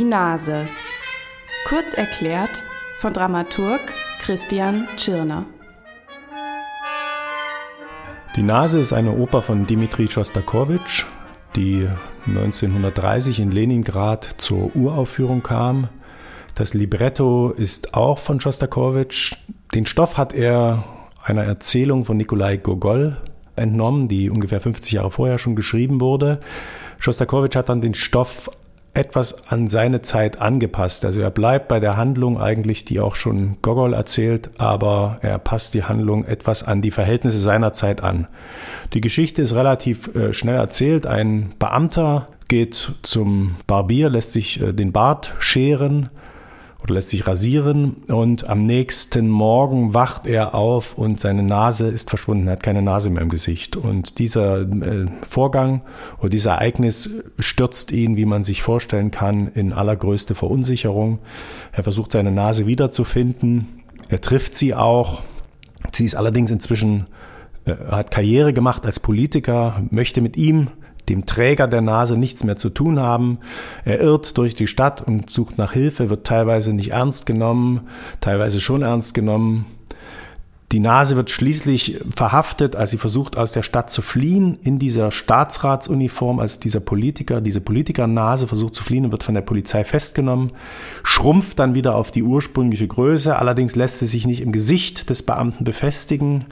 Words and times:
Die 0.00 0.06
Nase. 0.06 0.66
Kurz 1.66 1.92
erklärt 1.92 2.64
von 3.00 3.12
Dramaturg 3.12 3.82
Christian 4.18 4.88
Tschirner. 4.96 5.44
Die 8.34 8.42
Nase 8.42 8.78
ist 8.78 8.94
eine 8.94 9.12
Oper 9.12 9.42
von 9.42 9.66
Dmitri 9.66 10.08
Schostakowitsch, 10.10 11.04
die 11.54 11.86
1930 12.26 13.40
in 13.40 13.50
Leningrad 13.50 14.24
zur 14.38 14.74
Uraufführung 14.74 15.42
kam. 15.42 15.90
Das 16.54 16.72
Libretto 16.72 17.50
ist 17.50 17.92
auch 17.92 18.20
von 18.20 18.40
Schostakowitsch. 18.40 19.34
Den 19.74 19.84
Stoff 19.84 20.16
hat 20.16 20.32
er 20.32 20.82
einer 21.22 21.44
Erzählung 21.44 22.06
von 22.06 22.16
Nikolai 22.16 22.56
Gogol 22.56 23.18
entnommen, 23.54 24.08
die 24.08 24.30
ungefähr 24.30 24.60
50 24.60 24.92
Jahre 24.92 25.10
vorher 25.10 25.36
schon 25.36 25.56
geschrieben 25.56 26.00
wurde. 26.00 26.40
Schostakowitsch 26.98 27.56
hat 27.56 27.68
dann 27.68 27.82
den 27.82 27.92
Stoff 27.92 28.50
etwas 28.94 29.48
an 29.48 29.68
seine 29.68 30.02
Zeit 30.02 30.40
angepasst. 30.40 31.04
Also 31.04 31.20
er 31.20 31.30
bleibt 31.30 31.68
bei 31.68 31.80
der 31.80 31.96
Handlung 31.96 32.40
eigentlich, 32.40 32.84
die 32.84 33.00
auch 33.00 33.14
schon 33.14 33.56
Gogol 33.62 33.94
erzählt, 33.94 34.50
aber 34.58 35.18
er 35.22 35.38
passt 35.38 35.74
die 35.74 35.84
Handlung 35.84 36.24
etwas 36.24 36.64
an 36.64 36.82
die 36.82 36.90
Verhältnisse 36.90 37.38
seiner 37.38 37.72
Zeit 37.72 38.02
an. 38.02 38.26
Die 38.92 39.00
Geschichte 39.00 39.42
ist 39.42 39.54
relativ 39.54 40.14
äh, 40.14 40.32
schnell 40.32 40.56
erzählt. 40.56 41.06
Ein 41.06 41.54
Beamter 41.58 42.28
geht 42.48 42.92
zum 43.02 43.56
Barbier, 43.66 44.10
lässt 44.10 44.32
sich 44.32 44.60
äh, 44.60 44.72
den 44.72 44.92
Bart 44.92 45.34
scheren 45.38 46.10
oder 46.82 46.94
lässt 46.94 47.10
sich 47.10 47.26
rasieren 47.26 47.96
und 48.08 48.48
am 48.48 48.64
nächsten 48.64 49.28
Morgen 49.28 49.92
wacht 49.94 50.26
er 50.26 50.54
auf 50.54 50.96
und 50.96 51.20
seine 51.20 51.42
Nase 51.42 51.88
ist 51.88 52.08
verschwunden, 52.08 52.46
er 52.46 52.52
hat 52.52 52.62
keine 52.62 52.82
Nase 52.82 53.10
mehr 53.10 53.22
im 53.22 53.28
Gesicht. 53.28 53.76
Und 53.76 54.18
dieser 54.18 54.62
äh, 54.62 55.06
Vorgang 55.22 55.82
oder 56.18 56.30
dieses 56.30 56.46
Ereignis 56.46 57.10
stürzt 57.38 57.92
ihn, 57.92 58.16
wie 58.16 58.24
man 58.24 58.42
sich 58.42 58.62
vorstellen 58.62 59.10
kann, 59.10 59.48
in 59.48 59.72
allergrößte 59.72 60.34
Verunsicherung. 60.34 61.18
Er 61.72 61.82
versucht 61.82 62.12
seine 62.12 62.32
Nase 62.32 62.66
wiederzufinden, 62.66 63.68
er 64.08 64.20
trifft 64.20 64.54
sie 64.54 64.74
auch. 64.74 65.22
Sie 65.92 66.04
ist 66.04 66.14
allerdings 66.14 66.50
inzwischen, 66.50 67.06
äh, 67.66 67.74
hat 67.90 68.10
Karriere 68.10 68.52
gemacht 68.52 68.86
als 68.86 69.00
Politiker, 69.00 69.82
möchte 69.90 70.20
mit 70.20 70.36
ihm 70.36 70.70
dem 71.10 71.26
Träger 71.26 71.66
der 71.66 71.80
Nase 71.82 72.16
nichts 72.16 72.44
mehr 72.44 72.56
zu 72.56 72.70
tun 72.70 73.00
haben. 73.00 73.38
Er 73.84 74.00
irrt 74.00 74.38
durch 74.38 74.54
die 74.54 74.66
Stadt 74.66 75.02
und 75.02 75.28
sucht 75.28 75.58
nach 75.58 75.72
Hilfe, 75.72 76.08
wird 76.08 76.26
teilweise 76.26 76.72
nicht 76.72 76.92
ernst 76.92 77.26
genommen, 77.26 77.88
teilweise 78.20 78.60
schon 78.60 78.82
ernst 78.82 79.12
genommen. 79.14 79.66
Die 80.72 80.78
Nase 80.78 81.16
wird 81.16 81.30
schließlich 81.30 81.98
verhaftet, 82.14 82.76
als 82.76 82.92
sie 82.92 82.96
versucht, 82.96 83.36
aus 83.36 83.50
der 83.50 83.64
Stadt 83.64 83.90
zu 83.90 84.02
fliehen, 84.02 84.56
in 84.62 84.78
dieser 84.78 85.10
Staatsratsuniform, 85.10 86.38
als 86.38 86.60
dieser 86.60 86.78
Politiker, 86.78 87.40
diese 87.40 87.60
Politikernase 87.60 88.46
versucht 88.46 88.76
zu 88.76 88.84
fliehen 88.84 89.04
und 89.04 89.10
wird 89.10 89.24
von 89.24 89.34
der 89.34 89.40
Polizei 89.40 89.82
festgenommen, 89.82 90.52
schrumpft 91.02 91.58
dann 91.58 91.74
wieder 91.74 91.96
auf 91.96 92.12
die 92.12 92.22
ursprüngliche 92.22 92.86
Größe, 92.86 93.36
allerdings 93.36 93.74
lässt 93.74 93.98
sie 93.98 94.06
sich 94.06 94.28
nicht 94.28 94.42
im 94.42 94.52
Gesicht 94.52 95.10
des 95.10 95.24
Beamten 95.24 95.64
befestigen. 95.64 96.44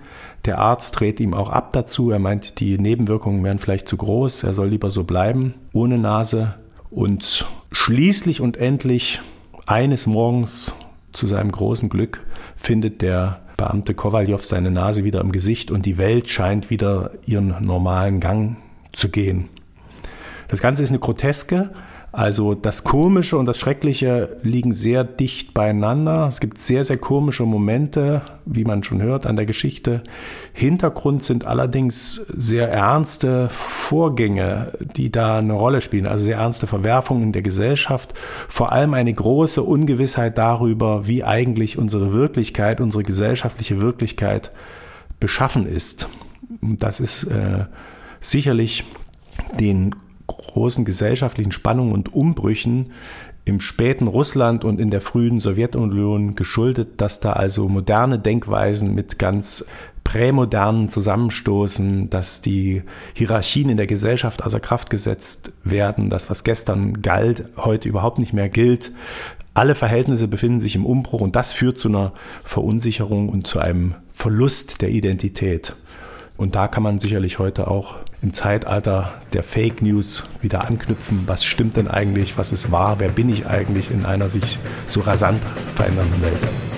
Der 0.47 0.59
Arzt 0.59 0.99
dreht 0.99 1.21
ihm 1.21 1.33
auch 1.33 1.51
ab 1.51 1.73
dazu, 1.73 2.11
er 2.11 2.19
meint, 2.19 2.59
die 2.59 2.77
Nebenwirkungen 2.77 3.45
wären 3.45 3.61
vielleicht 3.61 3.87
zu 3.87 3.97
groß, 3.97 4.43
er 4.43 4.53
soll 4.53 4.69
lieber 4.69 4.91
so 4.91 5.05
bleiben, 5.05 5.55
ohne 5.73 5.97
Nase. 5.97 6.57
Und 6.91 7.47
schließlich 7.71 8.41
und 8.41 8.57
endlich 8.57 9.21
eines 9.67 10.09
Morgens 10.09 10.75
zu 11.13 11.29
seinem 11.29 11.53
großen 11.53 11.89
Glück 11.89 12.25
findet 12.57 13.03
der 13.03 13.43
Beamte 13.59 13.93
Kowaljow 13.93 14.43
seine 14.43 14.71
Nase 14.71 15.03
wieder 15.03 15.21
im 15.21 15.33
Gesicht 15.33 15.73
und 15.73 15.85
die 15.85 15.99
Welt 15.99 16.31
scheint 16.31 16.71
wieder 16.71 17.11
ihren 17.27 17.57
normalen 17.61 18.21
Gang 18.21 18.57
zu 18.93 19.11
gehen. 19.11 19.49
Das 20.47 20.63
Ganze 20.63 20.85
ist 20.85 20.91
eine 20.91 21.01
Groteske, 21.01 21.71
also 22.11 22.55
das 22.55 22.85
Komische 22.85 23.37
und 23.37 23.45
das 23.45 23.59
Schreckliche 23.59 24.39
liegen 24.43 24.73
sehr 24.73 25.05
dicht 25.05 25.53
beieinander. 25.53 26.27
Es 26.27 26.41
gibt 26.41 26.59
sehr, 26.59 26.83
sehr 26.83 26.97
komische 26.97 27.45
Momente, 27.45 28.23
wie 28.47 28.65
man 28.65 28.83
schon 28.83 29.03
hört 29.03 29.27
an 29.27 29.37
der 29.37 29.45
Geschichte. 29.45 30.03
Hintergrund 30.55 31.23
sind 31.23 31.45
allerdings 31.45 32.15
sehr 32.15 32.73
ernste 32.73 33.51
Vorgänge, 33.51 34.73
die 34.97 35.13
da 35.13 35.39
eine 35.39 35.53
Rolle 35.53 35.83
spielen. 35.83 36.07
Also 36.07 36.25
sehr 36.25 36.39
ernste 36.39 36.67
Verwerfungen 36.67 37.25
in 37.25 37.33
der 37.33 37.43
Gesellschaft. 37.43 38.15
Vor 38.49 38.73
allem 38.73 38.95
eine 38.95 39.13
große 39.13 39.63
Ungewissheit 39.63 40.39
darüber, 40.39 41.07
wie 41.07 41.25
eigentlich 41.25 41.77
unsere 41.77 42.15
Wirklichkeit, 42.15 42.81
unsere 42.81 43.03
gesellschaftliche 43.03 43.83
Wirklichkeit 43.83 44.51
beschaffen 45.21 45.67
ist. 45.67 46.09
Das 46.63 47.01
ist 47.01 47.25
äh, 47.25 47.67
sicherlich 48.21 48.85
den 49.61 49.95
großen 50.29 50.85
gesellschaftlichen 50.85 51.53
Spannungen 51.53 51.93
und 51.93 52.15
Umbrüchen 52.15 52.93
im 53.45 53.61
späten 53.61 54.07
Russland 54.07 54.65
und 54.65 54.81
in 54.81 54.91
der 54.91 55.01
frühen 55.01 55.41
Sowjetunion 55.41 56.35
geschuldet, 56.37 57.01
dass 57.01 57.19
da 57.21 57.33
also 57.33 57.69
moderne 57.69 58.19
Denkweisen 58.19 58.95
mit 58.95 59.19
ganz 59.19 59.67
prämodernen 60.05 60.89
zusammenstoßen, 60.89 62.09
dass 62.09 62.41
die 62.41 62.83
Hierarchien 63.15 63.69
in 63.69 63.77
der 63.77 63.87
Gesellschaft 63.87 64.43
außer 64.43 64.61
Kraft 64.61 64.91
gesetzt 64.91 65.53
werden, 65.65 66.09
dass 66.09 66.31
was 66.31 66.45
gestern 66.45 67.03
galt, 67.03 67.51
heute 67.57 67.89
überhaupt 67.89 68.19
nicht 68.19 68.33
mehr 68.33 68.49
gilt. 68.49 68.93
Alle 69.53 69.75
Verhältnisse 69.75 70.29
befinden 70.29 70.61
sich 70.61 70.77
im 70.77 70.87
Umbruch 70.87 71.21
und 71.21 71.37
das 71.37 71.53
führt 71.53 71.79
zu 71.79 71.89
einer 71.89 72.13
Verunsicherung 72.43 73.29
und 73.29 73.47
zu 73.47 73.59
einem 73.59 73.97
Verlust 74.09 74.81
der 74.81 74.91
Identität. 74.91 75.75
Und 76.39 76.55
da 76.55 76.69
kann 76.69 76.85
man 76.85 77.01
sicherlich 77.01 77.41
heute 77.41 77.67
auch 77.67 77.97
im 78.23 78.33
Zeitalter 78.33 79.13
der 79.33 79.43
Fake 79.43 79.83
News 79.83 80.25
wieder 80.41 80.65
anknüpfen. 80.65 81.25
Was 81.27 81.45
stimmt 81.45 81.77
denn 81.77 81.89
eigentlich? 81.89 82.39
Was 82.39 82.53
ist 82.53 82.71
wahr? 82.71 83.01
Wer 83.01 83.09
bin 83.09 83.29
ich 83.29 83.47
eigentlich 83.47 83.91
in 83.91 84.07
einer 84.07 84.31
sich 84.31 84.57
so 84.87 85.01
rasant 85.01 85.43
verändernden 85.75 86.23
Welt? 86.23 86.78